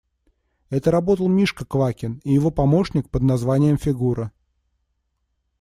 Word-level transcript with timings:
Это 0.71 0.89
работал 0.89 1.27
Мишка 1.27 1.63
Квакин 1.63 2.21
и 2.23 2.33
его 2.33 2.49
помощник, 2.49 3.07
под 3.11 3.21
названием 3.21 3.77
«Фигура». 3.77 4.31